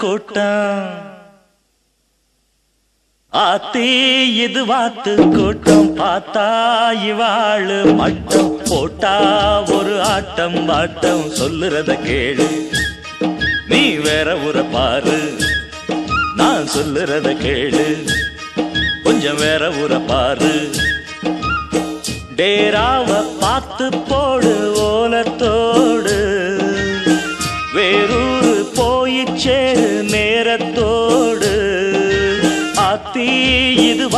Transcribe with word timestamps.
கூட்டம் 0.00 0.88
ஆத்தே 3.32 3.88
இது 4.44 4.66
வாத்து 4.66 5.14
கூட்டம் 5.16 5.88
பார்த்தா 5.96 6.46
இவாளு 7.10 7.94
மட்டும் 7.94 8.60
போட்டா 8.68 9.14
ஒரு 9.76 10.02
ஆட்டம் 10.02 10.58
வாட்டம் 10.68 11.24
சொல்லுறத 11.40 11.96
கேளு. 12.06 12.48
நீ 13.68 13.82
வேற 13.96 14.36
ஊற 14.36 14.70
பாரு 14.72 15.18
நான் 16.36 16.66
சொல்லுறத 16.76 17.28
கேளு. 17.44 17.86
கொஞ்சம் 19.04 19.36
வேற 19.36 19.70
ஊற 19.70 20.06
பாரு. 20.06 20.70
டேராவ 22.36 23.10
பார்த்து 23.40 23.86
போடு 24.08 24.54
ஓலத்தோடு 24.88 25.95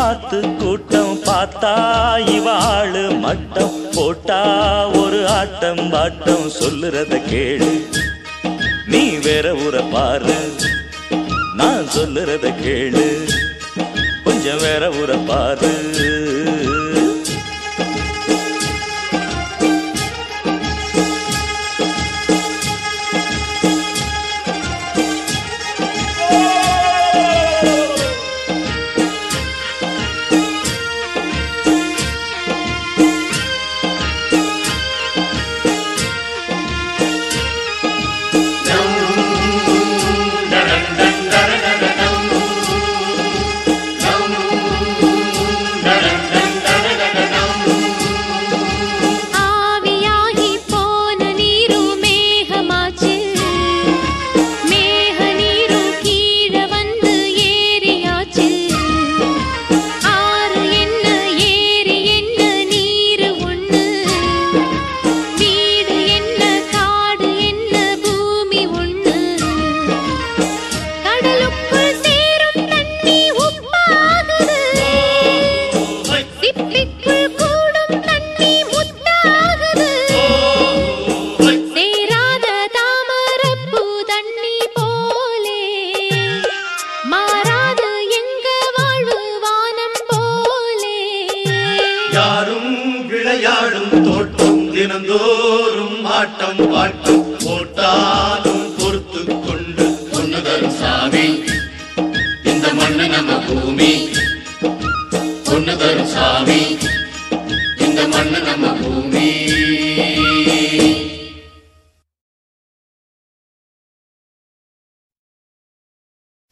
பார்த்து 0.08 0.38
கூட்டம் 0.58 1.16
பார்த்தா 1.24 1.72
இவாளு 2.34 3.18
மட்டம் 3.18 3.74
போட்டா 3.94 4.38
ஒரு 4.88 5.28
ஆட்டம் 5.28 5.82
பாட்டம் 5.92 6.46
சொல்லுறத 6.60 7.18
கேளு. 7.30 7.68
நீ 8.86 9.02
வேற 9.16 9.54
ஊரை 9.54 9.82
பாரு 9.92 10.38
நான் 11.54 11.84
சொல்லுறத 11.96 12.54
கேளு. 12.62 13.06
கொஞ்சம் 14.24 14.60
வேற 14.60 14.90
ஊரை 14.90 15.18
பாரு. 15.26 15.72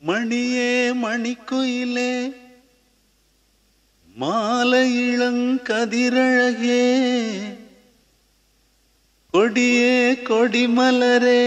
மணியே 0.06 0.92
மணிக்குயிலே 0.92 2.32
மாலை 4.16 4.84
இளங்கதிரழகே 5.08 6.84
கொடியே 9.34 10.12
கொடிமலரே 10.12 11.44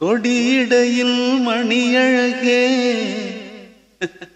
கொடியிடையில் 0.00 1.18
மணியழகே. 1.46 2.62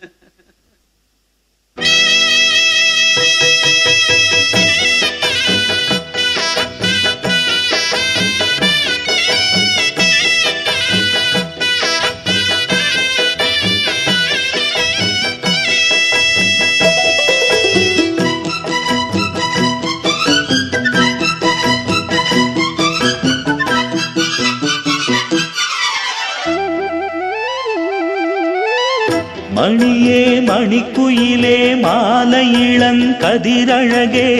மணியே 30.08 30.40
மணிக்குயிலே 30.40 31.80
மாலை 31.80 32.44
இளங்கதிரழகே 32.68 34.30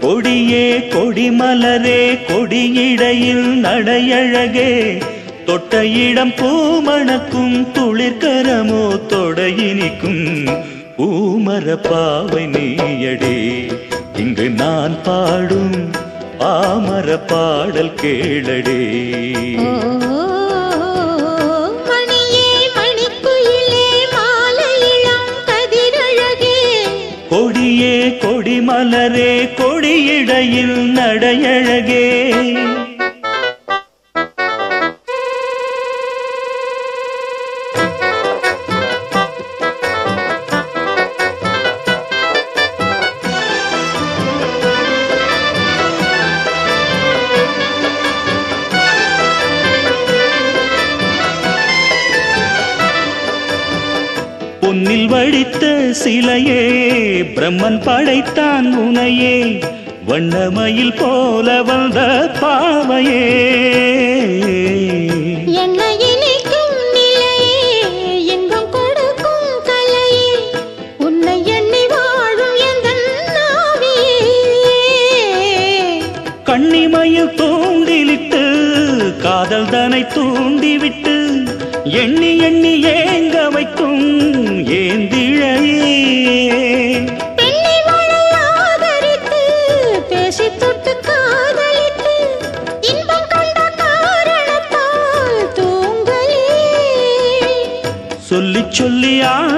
கொடியே 0.00 0.66
கொடிமலரே 0.92 2.00
கொடியிடையில் 2.28 3.48
நடையழகே. 3.64 4.70
தொட்ட 5.44 5.82
இடம் 5.86 6.32
பூமணக்கும் 6.40 7.58
துளிர்கரமோ 7.74 8.84
தொடையினிக்கும் 9.12 10.24
பூமர 10.96 11.76
பாவை 11.90 12.44
நீயடே. 12.46 13.36
இங்கு 14.16 14.48
நான் 14.50 14.96
பாடும் 15.02 15.76
பாமர 16.38 17.18
பாடல் 17.18 17.94
கேளடே. 18.02 18.82
கொடியே 27.74 28.18
கொடிமலரே 28.22 29.30
கொடியிடையில் 29.58 30.76
நடையழகே. 30.96 32.04
பொன்னில் 54.86 55.06
வடித்த 55.06 55.66
சிலையே 56.00 56.58
பிரம்மன் 57.36 57.78
படைத்தான் 57.84 58.66
உனையே 58.78 59.36
வண்ணமயில் 60.06 60.92
போல 60.94 61.46
வந்த 61.62 62.00
பாவையே. 62.40 63.22
கண்ணிமயில் 76.44 77.34
தூண்டிலிட்டு 77.36 78.42
காதல் 79.22 79.70
தனை 79.70 80.02
தூண்டிவிட்டு 80.08 81.16
எண்ணி 82.00 82.33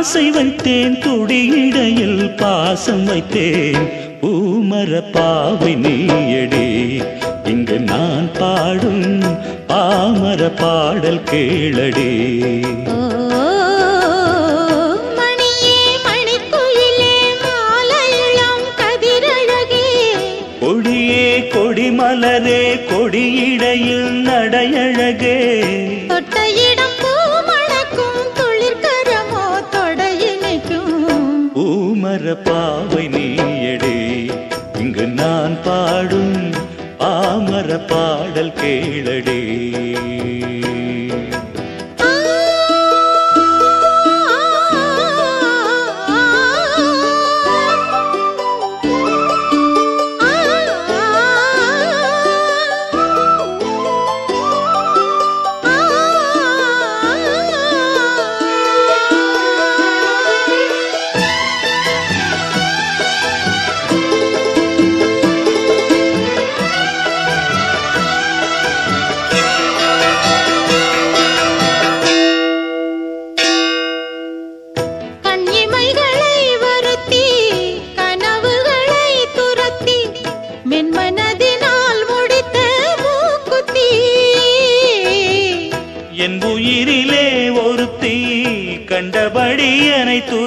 ஆசை 0.08 0.26
வைத்தேன் 0.30 0.96
துடியிடையில் 1.04 2.20
பாசம் 2.40 3.02
வைத்தேன். 3.04 3.86
பூமர 4.20 5.00
பாவை 5.14 5.72
நீயடே 5.84 6.68
இங்கு 7.44 7.78
நான் 7.80 8.28
பாடும் 8.38 9.08
பாமர 9.70 10.50
பாடல் 10.60 11.22
கேளடே. 11.22 12.10
கொடியே 20.60 21.26
கொடிமலரே 21.54 22.62
கொடியிடையில் 22.90 24.10
நடையழகே. 24.28 25.38
தொட்ட 26.08 26.36
பாவை 32.34 33.08
நீயடே. 33.08 34.30
இங்கு 34.78 35.06
நான் 35.06 35.62
பாடும் 35.62 36.52
பாமர 36.98 37.78
பாடல் 37.78 38.52
கேளடே. 38.52 39.85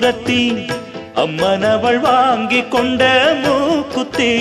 என்னை 0.10 0.66
அம்மனவள் 1.16 2.00
வாங்கி 2.00 2.64
கொண்ட 2.64 3.34
மூக்குத்தீ. 3.44 4.32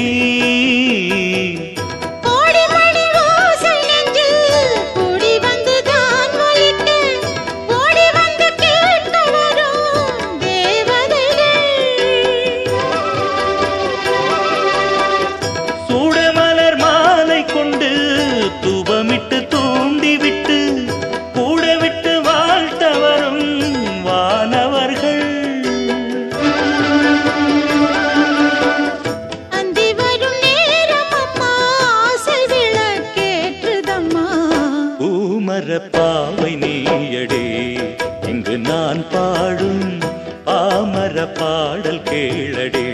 பாடல் 41.27 42.03
கேளடி. 42.03 42.87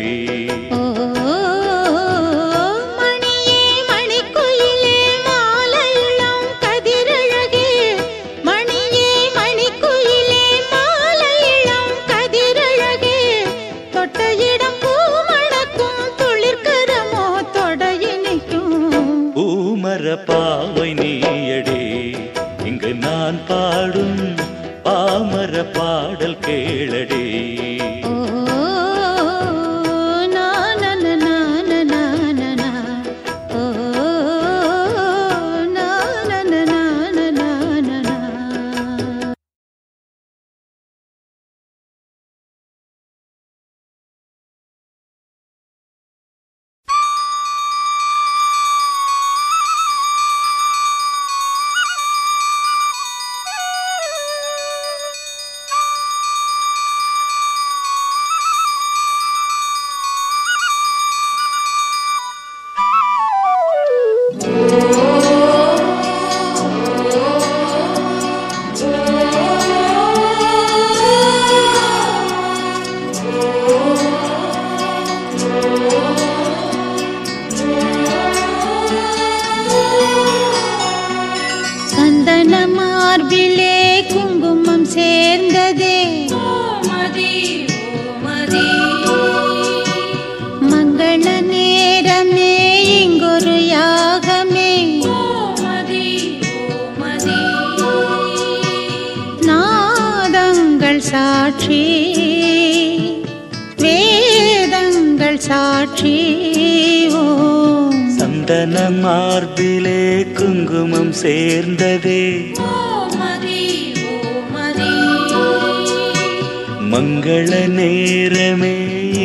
மங்கள 116.93 117.67
நேரமே 117.69 118.75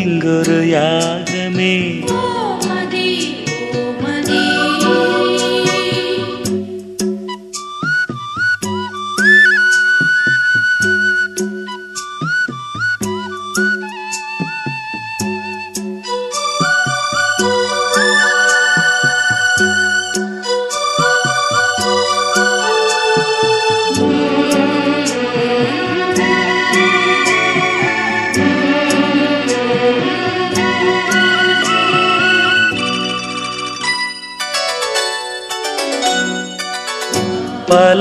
இங்கொரு 0.02 0.68
யாகமே. 0.68 1.74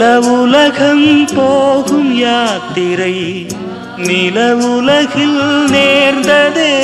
பல 0.00 0.21
உலகம் 0.21 1.28
போகும் 1.35 2.17
யாத்திரை 2.19 3.14
நில 3.97 4.57
உலகில் 4.57 5.40
நேர்ந்ததே. 5.71 6.75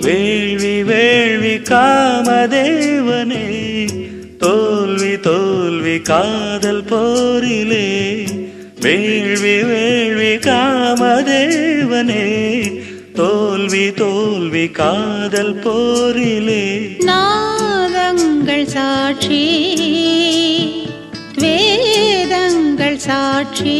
வேள்வி 0.00 0.82
வேள்வி 0.82 1.54
காமதேவனே 1.70 3.46
தோல்வி 4.38 5.20
தோல்வி 5.20 6.00
காதல் 6.00 6.84
போரிலே. 6.84 7.86
வேள்வி 8.80 9.62
வேள்வி 9.62 10.38
காமதேவனே 11.96 12.24
தோல்வி 13.18 13.84
தோல்வி 14.00 14.64
காதல் 14.78 15.54
போரிலே. 15.64 16.64
நாதங்கள் 17.08 18.66
சாட்சி 18.74 19.40
வேதங்கள் 21.42 22.98
சாட்சி 23.08 23.78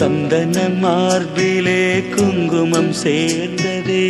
சந்தன 0.00 0.56
மார்பிலே 0.82 1.82
குங்குமம் 2.14 2.92
சேர்ந்ததே. 3.04 4.06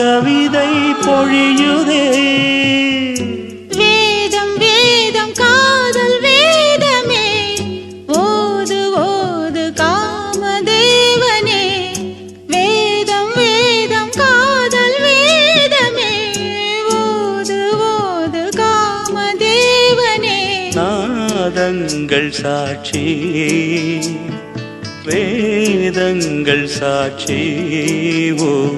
கவிதை 0.00 0.92
பொழியுதே. 0.92 2.08
வேதம் 3.68 4.58
வேதம் 4.58 5.32
காதல் 5.32 6.20
வேதமே. 6.20 7.56
ஓது 8.08 8.96
ஓது 8.96 9.72
காமதேவனே. 9.80 11.92
வேதம் 12.46 13.34
வேதம் 13.34 14.10
காதல் 14.10 15.00
வேதமே. 15.00 16.32
ஓது 16.90 17.80
ஓது 17.80 18.48
காமதேவனே. 18.56 20.74
நாதங்கள் 20.74 22.30
சாட்சி 22.30 23.20
வேதங்கள் 25.04 26.66
சாட்சி 26.66 27.52
ஓ 28.38 28.69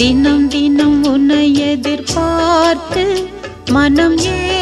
தினம் 0.00 0.44
தினம் 0.48 1.00
உன்னை 1.04 1.42
எதிர்பார்த்து 1.62 3.04
மனம் 3.72 4.16
ஏ 4.26 4.59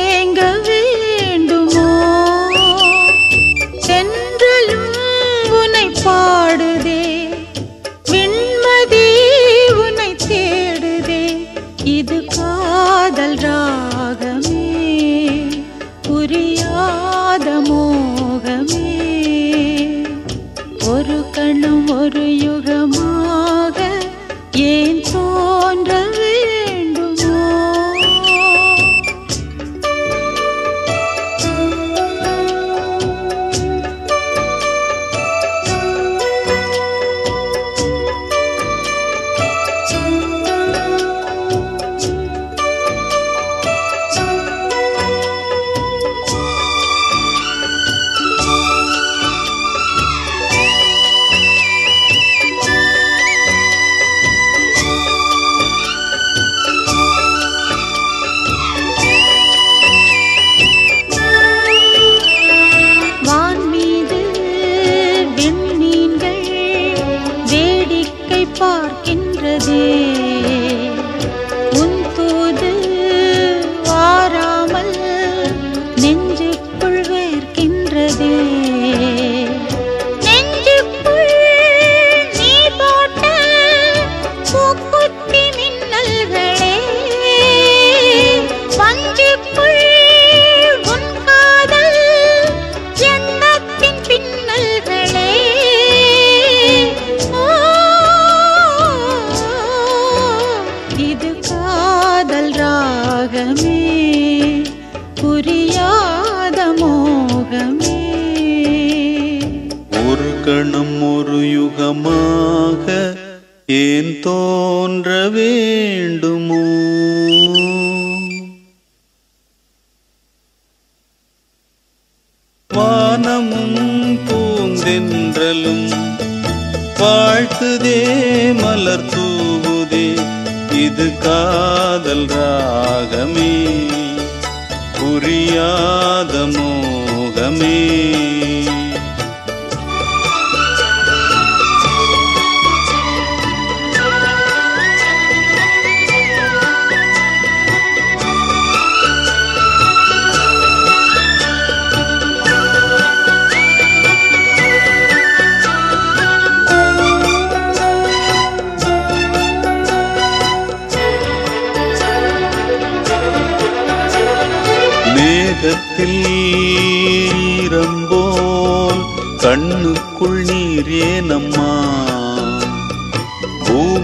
ஏன் 113.67 114.21
தோன்ற 114.21 115.29
வேண்டும்? 115.29 116.38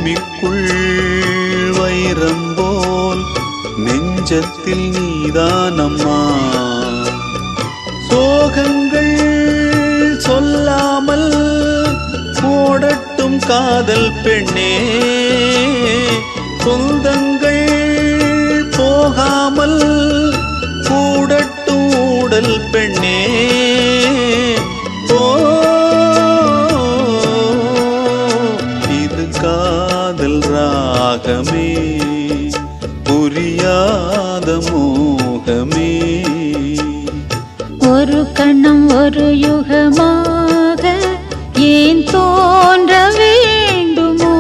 பூமிக்குள் 0.05 0.65
வைரம் 1.77 2.49
போல் 2.57 3.23
நெஞ்சத்தில் 3.77 4.83
நீதானம்மா 4.95 6.19
சோகங்கள் 8.09 9.15
சொல்லாமல் 10.19 11.31
ஓடட்டும் 12.51 13.39
காதல் 13.47 14.13
பெண்ணே. 14.25 14.71
சொந்தங்கள் 16.65 17.65
போகாமல் 18.77 19.81
கூடட்டும் 20.89 21.91
ஊடல் 22.11 22.55
பெண்ணே. 22.73 23.19
கணம் 38.35 38.85
ஒரு 38.97 39.27
யுகமாக 39.43 40.83
ஏன் 41.71 42.03
தோன்ற 42.13 42.93
வேண்டுமோ? 43.19 44.33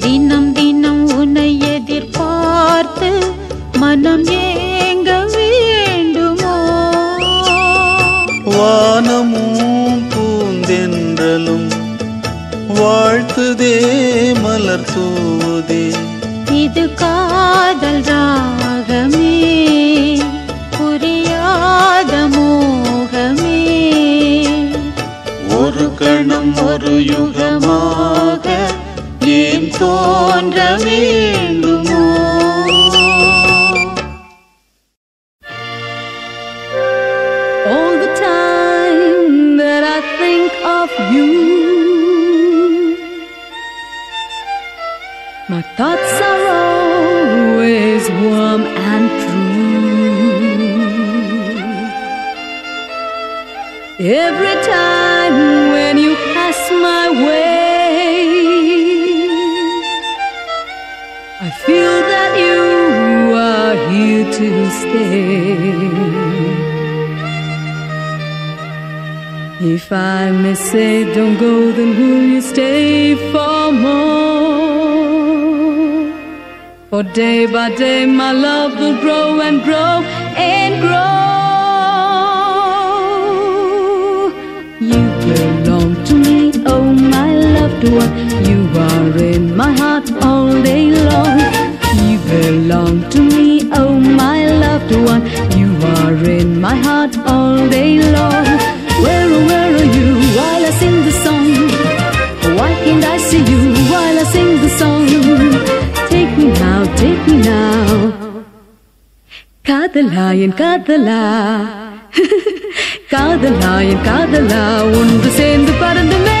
தினம் 0.00 0.50
தினம் 0.52 1.04
உன்னை 1.18 1.48
எதிர்பார்த்து 1.72 3.10
மனம் 3.78 4.26
ஏங்க 4.40 5.10
வேண்டுமோ? 5.34 6.54
வானமும் 8.46 9.62
பூந்தென்றலும் 10.14 11.68
வாழ்த்துதே 12.80 13.74
மலர் 14.44 14.88
தூதே 14.94 15.82
இது 16.56 16.84
காதல் 16.94 18.02
ராகமே. 18.10 19.30
ஒரு 26.04 26.12
கணம் 26.12 26.50
ஒரு 26.62 26.94
யுகமாக 27.10 28.46
ஏன் 29.36 29.68
தோன்ற 29.76 30.58
வேண்டுமோ 30.82 32.02
All 37.66 37.94
the 37.96 38.10
time 38.20 39.30
that 39.58 39.82
I 39.88 40.00
think 40.18 40.50
of 40.72 40.90
you, 41.12 41.28
My 45.48 45.62
thoughts 45.76 46.14
are 46.22 46.33
If 69.84 69.92
I 69.92 70.30
may 70.30 70.54
say 70.54 71.04
don't 71.12 71.36
go, 71.36 71.70
then 71.70 71.90
will 71.98 72.22
you 72.34 72.40
stay 72.40 73.14
for 73.30 73.70
more? 73.70 74.00
For 76.88 77.02
day 77.02 77.44
by 77.44 77.68
day 77.74 78.06
my 78.06 78.32
love 78.32 78.78
will 78.78 78.98
grow 79.02 79.42
and 79.42 79.62
grow 79.62 80.02
and 80.40 80.80
grow. 80.80 81.10
You 84.80 85.04
belong 85.28 86.02
to 86.06 86.14
me, 86.14 86.52
oh 86.64 86.90
my 86.90 87.34
loved 87.34 87.86
one. 88.00 88.12
You 88.48 88.60
are 88.88 89.18
in 89.18 89.54
my 89.54 89.72
heart 89.72 90.10
all 90.22 90.50
day 90.62 90.92
long. 91.08 91.40
You 92.08 92.18
belong 92.32 93.10
to 93.10 93.20
me, 93.20 93.68
oh 93.74 94.00
my 94.00 94.46
loved 94.46 94.92
one. 95.12 95.22
You 95.58 95.76
are 95.98 96.16
in 96.24 96.58
my 96.58 96.74
heart 96.74 97.18
all 97.26 97.68
day 97.68 98.00
long. 98.12 98.83
Where, 99.04 99.28
oh, 99.36 99.42
where 99.50 99.72
are 99.80 99.90
you 99.98 100.06
while 100.36 100.64
I 100.70 100.72
sing 100.80 100.96
the 101.08 101.14
song? 101.24 101.46
Why 102.58 102.70
can't 102.84 103.06
I 103.14 103.16
see 103.28 103.42
you 103.52 103.60
while 103.92 104.18
I 104.22 104.26
sing 104.34 104.50
the 104.64 104.70
song? 104.80 105.02
Take 106.12 106.32
me 106.40 106.46
now, 106.62 106.80
take 107.02 107.22
me 107.30 107.36
now. 107.50 107.88
காதலா 109.68 110.24
என் 110.44 110.56
காதலா 110.60 111.20
காதலா 113.12 113.70
என் 113.92 114.02
காதலா 114.08 114.62
ஒன்று 114.98 115.30
சேர்ந்து 115.38 115.72
பறந்துமே 115.82 116.33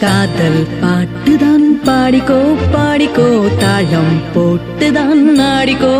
காதல் 0.00 0.66
பாட்டுதான் 0.80 1.66
பாடிக்கோ 1.86 2.38
பாடிக்கோ 2.74 3.26
தாளம் 3.58 4.14
போட்டுதான் 4.34 5.22
ஆடிக்கோ. 5.52 5.94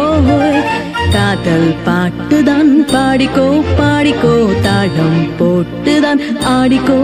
காதல் 1.13 1.75
பாட்டுதான் 1.85 2.73
பாடிக்கோ 2.93 3.47
பாடிக்கோ 3.79 4.35
தாளம் 4.63 5.21
போட்டுதான் 5.39 6.23
ஆடிக்கோ. 6.57 6.99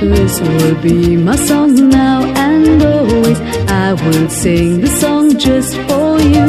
This 0.00 0.40
will 0.40 0.80
be 0.80 1.16
my 1.16 1.34
song 1.34 1.88
now 1.88 2.22
and 2.22 2.80
always. 2.80 3.40
I 3.68 3.94
will 3.94 4.28
sing 4.28 4.80
the 4.80 4.86
song 4.86 5.36
just 5.36 5.74
for 5.74 6.20
you. 6.20 6.46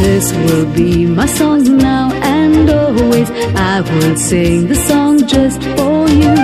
This 0.00 0.32
will 0.32 0.64
be 0.72 1.04
my 1.04 1.26
song 1.26 1.76
now 1.76 2.10
and 2.22 2.70
always. 2.70 3.30
I 3.54 3.82
will 3.82 4.16
sing 4.16 4.68
the 4.68 4.74
song 4.74 5.26
just 5.26 5.60
for 5.76 6.08
you. 6.08 6.34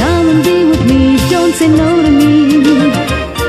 Come 0.00 0.26
and 0.32 0.42
be 0.42 0.64
with 0.64 0.84
me, 0.90 1.16
don't 1.30 1.54
say 1.54 1.68
no 1.68 2.02
to 2.02 2.10
me. 2.10 2.62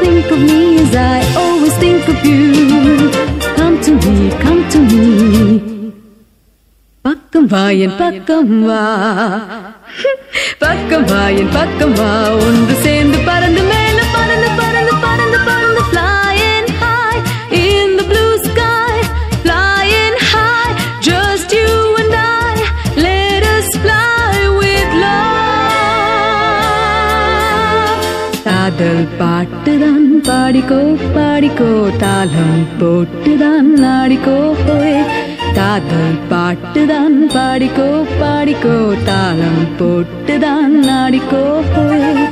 Think 0.01 0.31
of 0.31 0.39
me 0.39 0.77
as 0.77 0.95
I 0.95 1.17
always 1.41 1.75
think 1.77 2.07
of 2.07 2.23
you. 2.23 3.09
Come 3.57 3.81
to 3.81 3.91
me, 3.95 4.29
come 4.45 4.69
to 4.69 4.79
me. 4.79 5.93
Pakkamva 7.03 7.63
and 7.83 7.93
Pakkamva. 7.99 9.73
பக்கம் 10.59 11.05
வாயின் 11.05 11.51
பக்கம் 11.53 11.93
வா 11.93 12.11
ஒன்று 12.45 12.75
சேர்ந்து 12.83 13.17
பறந்து 13.27 13.63
மேல 13.63 13.99
பறந்து 14.13 14.49
பறந்து 14.59 14.93
பறந்து 15.03 15.39
பறந்து 15.47 15.81
flying 15.91 16.67
high 16.81 17.19
in 17.61 17.89
the 17.97 18.03
blue 18.03 18.35
sky 18.45 18.97
flying 19.43 20.17
high 20.31 20.73
just 20.99 21.51
you 21.57 21.71
and 22.01 22.15
I 22.19 22.55
let 22.97 23.43
us 23.55 23.69
fly 23.77 24.29
with 24.59 24.91
love. 25.03 25.29
காதல் 28.45 29.05
பாட்டுதான் 29.19 30.07
பாடிக்கோ 30.29 30.81
பாடிக்கோ 31.17 31.71
தாளம் 32.03 32.57
போட்டுதான் 32.81 33.69
நாடிக்கோ 33.83 34.37
போய் 34.67 34.97
காதல் 35.55 36.17
பாட்டுதான் 36.29 37.17
பாடிக்கோ 37.33 37.87
பாடிக்கோ 38.19 38.75
தாளம் 39.05 39.63
போட்டுதான் 39.79 40.75
நாடிக்கோ 40.87 41.43
ஹோய் 41.71 42.23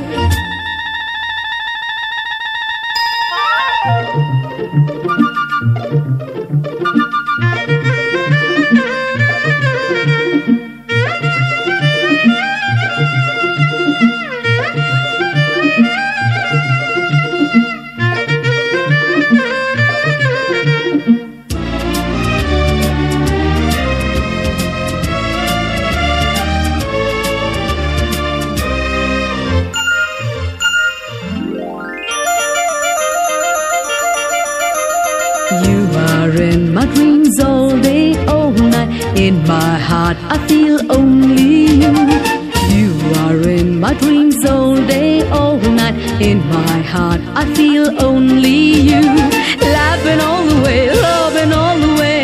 In 46.29 46.37
my 46.57 46.77
heart, 46.93 47.21
I 47.41 47.43
feel 47.57 47.87
only 48.09 48.59
you. 48.89 49.03
Laughing 49.77 50.19
all 50.27 50.43
the 50.51 50.59
way, 50.65 50.81
loving 51.07 51.51
all 51.61 51.77
the 51.85 51.93
way, 52.01 52.21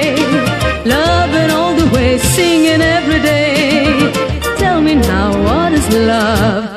loving 0.96 1.50
all 1.58 1.74
the 1.82 1.88
way, 1.96 2.10
singing 2.36 2.82
every 2.98 3.22
day. 3.34 3.50
Tell 4.62 4.80
me 4.88 4.96
now, 5.12 5.28
what 5.48 5.72
is 5.80 5.88
love? 6.12 6.68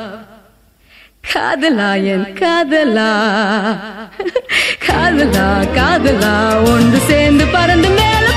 காதலா 1.31 1.87
என் 2.13 2.27
காதலா 2.39 3.11
காதலா 4.85 5.47
காதலா 5.77 6.33
ஒன்று 6.73 6.99
சேர்ந்து 7.09 7.45
பறந்து 7.55 7.89
மேல 7.97 8.27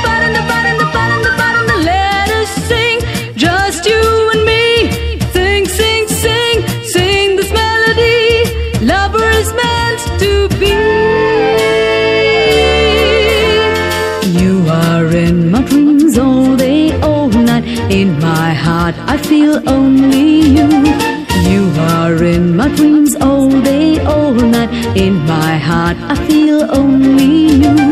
feel 19.23 19.67
only 19.69 20.41
you 20.57 21.13
you 21.53 21.69
are 21.77 22.23
in 22.23 22.55
my 22.55 22.67
dreams 22.69 23.15
all 23.15 23.49
day, 23.49 23.99
all 24.05 24.33
night. 24.33 24.71
In 24.95 25.25
my 25.25 25.57
heart, 25.57 25.97
I 25.99 26.15
feel 26.27 26.63
only 26.71 27.53
you. 27.63 27.82